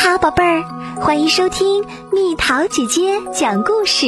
[0.00, 0.62] 好，宝贝儿，
[1.00, 4.06] 欢迎收听蜜桃姐姐讲故事。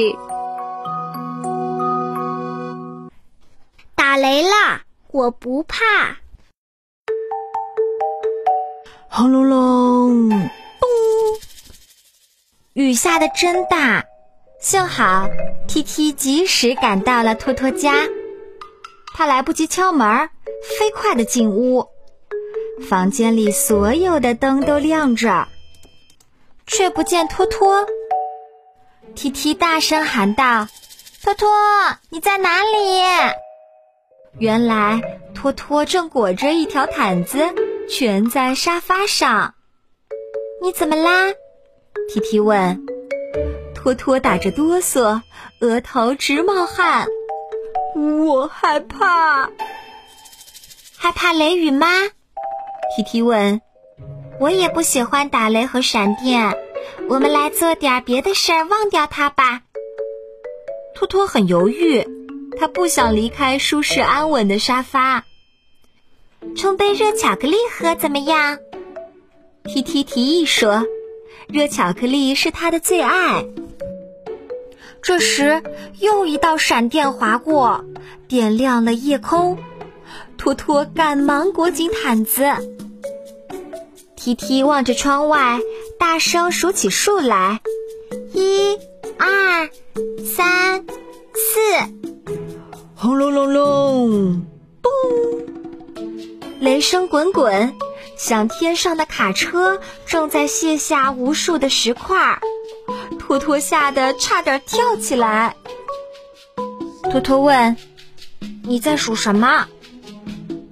[3.97, 5.77] 打雷了，我不怕。
[9.09, 10.39] 轰隆隆，咚！
[12.73, 14.05] 雨下的真大，
[14.61, 15.29] 幸好
[15.67, 17.95] T T 及时赶到了托托家。
[19.13, 20.31] 他来不及敲门，
[20.79, 21.89] 飞快的进屋。
[22.89, 25.49] 房间里所有的灯都亮着。
[26.67, 27.87] 却不见托托。
[29.15, 30.69] 提提大声喊道
[31.23, 31.49] ：“托托，
[32.11, 33.03] 你在哪里？”
[34.39, 37.39] 原来托托正裹着一条毯子，
[37.89, 39.55] 蜷在沙发上。
[40.63, 41.33] 你怎么啦
[42.09, 42.81] 提提问。
[43.75, 45.23] 托托打着哆嗦，
[45.61, 47.07] 额头直冒汗。
[47.97, 49.51] 我害怕。
[50.97, 51.89] 害怕雷雨吗
[52.95, 53.61] 提提问。
[54.41, 56.57] 我也不喜欢打雷和闪电，
[57.11, 59.61] 我们来做点别的事儿，忘掉它吧。
[60.95, 62.03] 托托很犹豫，
[62.59, 65.25] 他不想离开舒适安稳的沙发。
[66.57, 68.57] 冲杯热巧克力喝怎么样
[69.65, 70.87] ？T T 提议说，
[71.49, 73.45] 热巧克力是他的最爱。
[75.03, 75.63] 这时，
[75.99, 77.85] 又一道闪电划过，
[78.27, 79.59] 点亮了夜空。
[80.39, 82.51] 托托赶忙裹紧毯子。
[84.23, 85.61] T T 望着窗外，
[85.99, 87.63] 大声数起数来：
[88.35, 88.77] 一、
[89.17, 89.71] 二、
[90.23, 90.85] 三、
[91.33, 91.59] 四。
[92.95, 94.47] 轰隆隆隆，
[94.83, 94.93] 咚！
[96.61, 97.75] 雷声滚滚，
[98.19, 102.39] 像天上的卡车正在卸下无数的石块。
[103.19, 105.57] 托托吓得差点跳起来。
[107.05, 107.75] 托托问
[108.65, 109.67] ：“你在数什么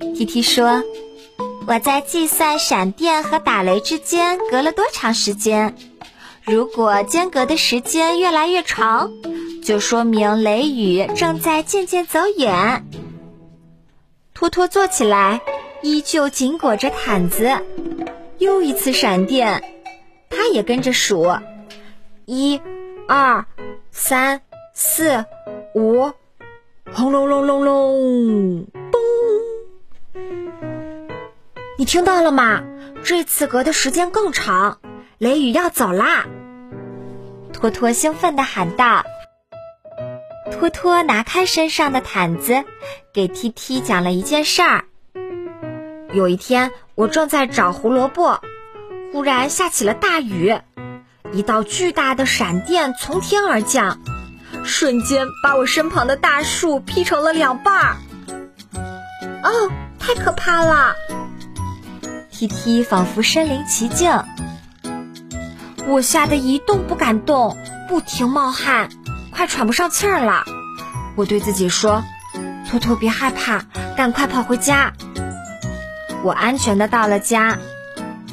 [0.00, 0.84] ？”T T 说。
[1.68, 5.76] 我在计算闪电和打雷之间隔了多长时间。
[6.42, 9.10] 如果间隔的时间越来越长，
[9.62, 12.86] 就说明雷雨正在渐渐走远。
[14.32, 15.42] 托托坐起来，
[15.82, 17.50] 依旧紧裹着毯子。
[18.38, 19.62] 又一次闪电，
[20.30, 21.38] 他也跟着数：
[22.24, 22.62] 一、
[23.06, 23.44] 二、
[23.90, 24.40] 三、
[24.72, 25.26] 四、
[25.74, 26.12] 五，
[26.94, 28.66] 轰隆隆隆隆。
[31.78, 32.64] 你听到了吗？
[33.04, 34.80] 这次隔的时间更长，
[35.16, 36.26] 雷雨要走啦！
[37.52, 39.04] 托托兴奋地喊道。
[40.50, 42.64] 托托拿开身上的毯子，
[43.14, 44.86] 给 T T 讲了一件事儿。
[46.12, 48.40] 有一天，我正在找胡萝卜，
[49.12, 50.58] 忽然下起了大雨，
[51.30, 54.00] 一道巨大的闪电从天而降，
[54.64, 57.96] 瞬间把我身旁的大树劈成了两半儿。
[59.44, 60.96] 哦，太可怕了
[62.38, 64.22] ！T T 仿佛身临其境，
[65.88, 67.56] 我吓得一动不敢动，
[67.88, 68.90] 不停冒汗，
[69.32, 70.44] 快喘不上气儿了。
[71.16, 72.04] 我对自己说
[72.70, 73.64] ：“托托，别害怕，
[73.96, 74.92] 赶快跑回家。”
[76.22, 77.58] 我安全的到了家，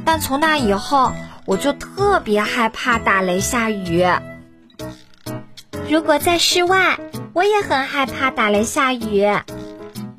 [0.06, 1.12] 但从那以后，
[1.48, 4.06] 我就特别害怕打雷下雨。
[5.90, 7.00] 如果在室外，
[7.34, 9.26] 我也很害怕打雷下雨，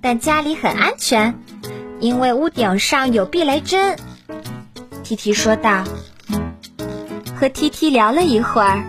[0.01, 1.39] 但家里很安全。
[2.01, 3.97] 因为屋顶上有避雷针
[5.03, 5.85] ，T T 说道。
[7.39, 8.83] 和 T T 聊了一会儿，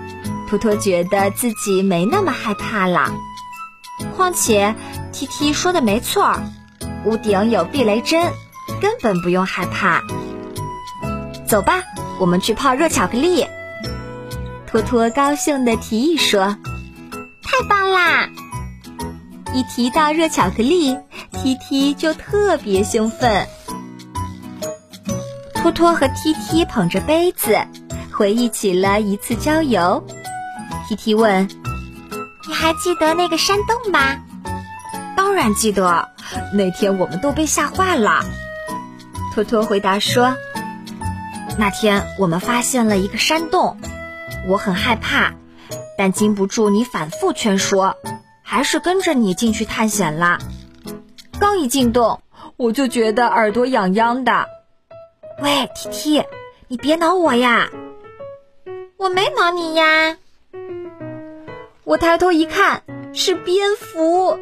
[0.49, 3.13] 托托觉得自己没那么害怕了。
[4.15, 4.75] 况且
[5.11, 6.39] T T 说的没错，
[7.05, 8.31] 屋顶有避雷针，
[8.81, 10.01] 根本不用害怕。
[11.45, 11.83] 走吧，
[12.19, 13.45] 我们去泡热巧克力。
[14.65, 16.57] 托托高兴的提议说
[17.43, 18.29] ：“太棒啦！”
[19.53, 20.97] 一提到热巧克力。
[21.41, 23.47] T T 就特别兴奋。
[25.53, 27.57] 托托和 T T 捧着杯子，
[28.11, 30.03] 回忆起了一次郊游。
[30.87, 31.47] T T 问
[32.47, 34.17] ：“你还记得那个山洞吗
[35.15, 36.09] ？”“当然记得，
[36.53, 38.25] 那天我们都被吓坏了。”
[39.33, 40.35] 托托回答说
[41.57, 43.77] ：“那天我们发现了一个山洞，
[44.47, 45.33] 我很害怕，
[45.97, 47.95] 但经不住你反复劝说，
[48.41, 50.39] 还是跟着你进去探险了。”
[51.39, 52.21] 刚一进洞，
[52.55, 54.47] 我就觉得耳朵痒痒的。
[55.39, 56.23] 喂，T T，
[56.67, 57.69] 你别挠我呀！
[58.97, 60.17] 我没挠你呀。
[61.83, 64.39] 我抬头一看，是蝙蝠。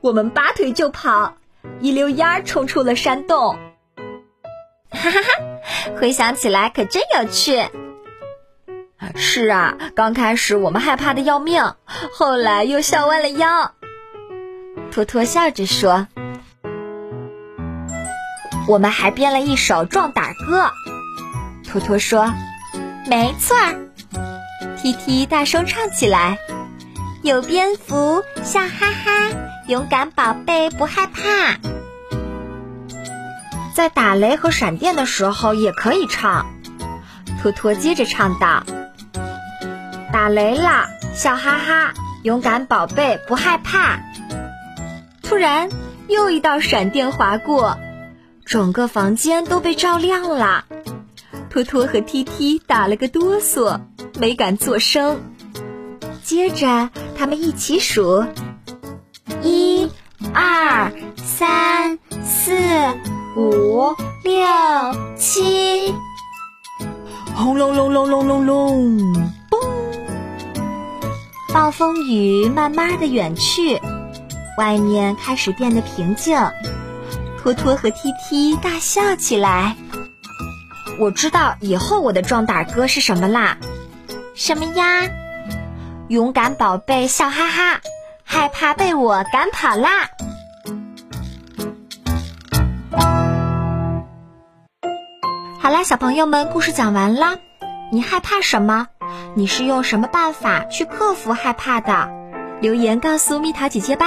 [0.00, 1.34] 我们拔腿就跑，
[1.80, 3.58] 一溜烟儿冲出了山洞。
[4.90, 7.62] 哈哈哈，回想起来可真有趣。
[9.16, 11.74] 是啊，刚开始我们害怕的要命，
[12.12, 13.72] 后来又笑弯了腰。
[14.92, 16.06] 托托笑着说。
[18.68, 20.70] 我们还编了一首壮胆歌。
[21.64, 22.32] 托托说
[23.08, 23.88] ：“没错儿。
[24.76, 26.38] T T 大声唱起来
[27.24, 29.10] ：“有蝙蝠，笑哈哈，
[29.66, 31.56] 勇敢宝贝不害怕。”
[33.74, 36.46] 在打雷和闪电的时候也可以唱。
[37.40, 38.64] 托托接着唱道
[40.12, 44.00] ：“打雷了，笑哈哈，勇敢宝贝不害怕。”
[45.22, 45.70] 突然，
[46.08, 47.78] 又一道闪电划过，
[48.48, 50.64] 整个房间都被照亮了。
[51.50, 53.78] 托托和 T T 打了个哆嗦。
[54.18, 55.20] 没敢作声。
[56.24, 58.24] 接着，他们一起数：
[59.42, 59.88] 一、
[60.34, 62.52] 二、三、四、
[63.36, 64.34] 五、六、
[65.16, 65.94] 七。
[67.36, 68.98] 轰隆隆隆隆隆隆！
[69.50, 69.58] 嘣！
[71.52, 73.80] 暴风雨慢慢的远去，
[74.56, 76.36] 外面开始变得平静。
[77.48, 79.74] 托托和 T T 大笑起来。
[80.98, 83.56] 我知道以后我的壮胆歌是什么啦。
[84.34, 85.08] 什么呀？
[86.08, 87.80] 勇敢宝贝笑哈哈，
[88.22, 90.10] 害怕被我赶跑啦！
[95.58, 97.36] 好啦，小朋友们，故事讲完啦。
[97.90, 98.88] 你害怕什么？
[99.34, 102.10] 你是用什么办法去克服害怕的？
[102.60, 104.06] 留言告诉蜜桃姐姐吧。